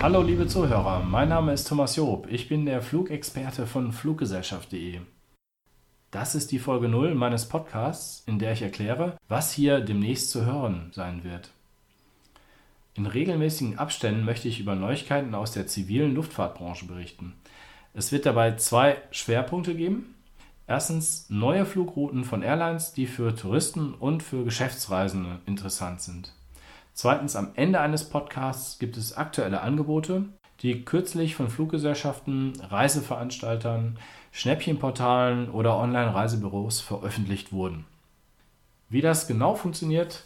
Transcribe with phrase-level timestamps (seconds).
[0.00, 2.26] Hallo liebe Zuhörer, mein Name ist Thomas Job.
[2.28, 4.98] Ich bin der Flugexperte von Fluggesellschaft.de.
[6.10, 10.44] Das ist die Folge 0 meines Podcasts, in der ich erkläre, was hier demnächst zu
[10.44, 11.50] hören sein wird.
[12.94, 17.34] In regelmäßigen Abständen möchte ich über Neuigkeiten aus der zivilen Luftfahrtbranche berichten.
[17.94, 20.16] Es wird dabei zwei Schwerpunkte geben.
[20.66, 26.32] Erstens neue Flugrouten von Airlines, die für Touristen und für Geschäftsreisende interessant sind.
[26.94, 30.24] Zweitens am Ende eines Podcasts gibt es aktuelle Angebote,
[30.60, 33.98] die kürzlich von Fluggesellschaften, Reiseveranstaltern,
[34.30, 37.84] Schnäppchenportalen oder Online-Reisebüros veröffentlicht wurden.
[38.88, 40.22] Wie das genau funktioniert,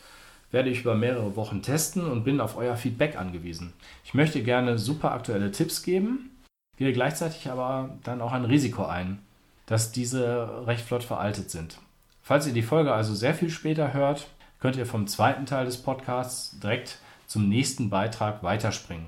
[0.51, 3.73] werde ich über mehrere Wochen testen und bin auf euer Feedback angewiesen.
[4.05, 6.31] Ich möchte gerne super aktuelle Tipps geben,
[6.77, 9.19] gehe gleichzeitig aber dann auch ein Risiko ein,
[9.67, 11.79] dass diese recht flott veraltet sind.
[12.23, 14.29] Falls ihr die Folge also sehr viel später hört,
[14.61, 19.07] könnt ihr vom zweiten Teil des Podcasts direkt zum nächsten Beitrag weiterspringen.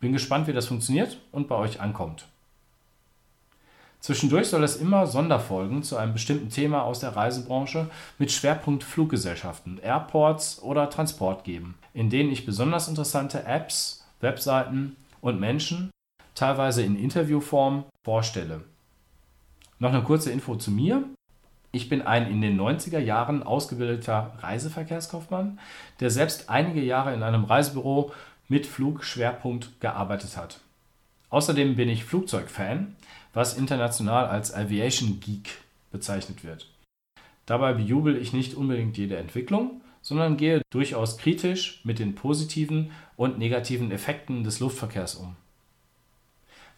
[0.00, 2.26] Bin gespannt, wie das funktioniert und bei euch ankommt.
[4.00, 9.78] Zwischendurch soll es immer Sonderfolgen zu einem bestimmten Thema aus der Reisebranche mit Schwerpunkt Fluggesellschaften,
[9.82, 15.90] Airports oder Transport geben, in denen ich besonders interessante Apps, Webseiten und Menschen,
[16.34, 18.62] teilweise in Interviewform, vorstelle.
[19.78, 21.04] Noch eine kurze Info zu mir.
[21.72, 25.60] Ich bin ein in den 90er Jahren ausgebildeter Reiseverkehrskaufmann,
[26.00, 28.12] der selbst einige Jahre in einem Reisebüro
[28.48, 30.60] mit Flugschwerpunkt gearbeitet hat.
[31.28, 32.96] Außerdem bin ich Flugzeugfan,
[33.32, 35.58] was international als Aviation Geek
[35.92, 36.66] bezeichnet wird.
[37.46, 43.38] Dabei bejubel ich nicht unbedingt jede Entwicklung, sondern gehe durchaus kritisch mit den positiven und
[43.38, 45.36] negativen Effekten des Luftverkehrs um.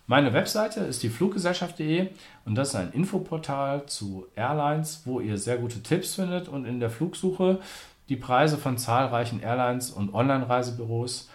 [0.07, 2.11] Meine Webseite ist die Fluggesellschaft.de
[2.45, 6.81] und das ist ein Infoportal zu Airlines, wo ihr sehr gute Tipps findet und in
[6.81, 7.61] der Flugsuche
[8.09, 11.31] die Preise von zahlreichen Airlines und Online-Reisebüros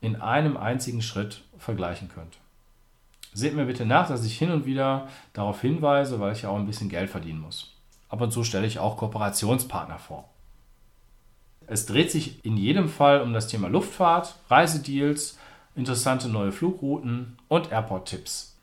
[0.00, 2.38] in einem einzigen Schritt vergleichen könnt.
[3.34, 6.56] Seht mir bitte nach, dass ich hin und wieder darauf hinweise, weil ich ja auch
[6.56, 7.74] ein bisschen Geld verdienen muss.
[8.08, 10.28] Ab und zu stelle ich auch Kooperationspartner vor.
[11.66, 15.38] Es dreht sich in jedem Fall um das Thema Luftfahrt, Reisedeals,
[15.78, 18.56] interessante neue Flugrouten und Airport-Tipps.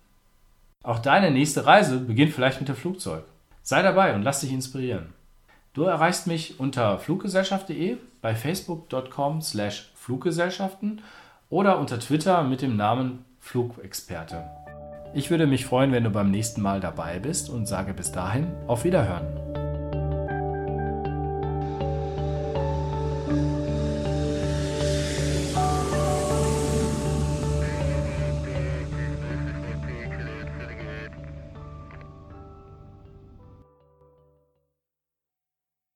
[0.84, 3.24] Auch deine nächste Reise beginnt vielleicht mit dem Flugzeug.
[3.64, 5.14] Sei dabei und lass dich inspirieren.
[5.74, 11.02] Du erreichst mich unter fluggesellschaft.de, bei facebook.com slash Fluggesellschaften
[11.50, 14.44] oder unter Twitter mit dem Namen Flugexperte.
[15.14, 18.48] Ich würde mich freuen, wenn du beim nächsten Mal dabei bist und sage bis dahin
[18.68, 19.45] auf Wiederhören.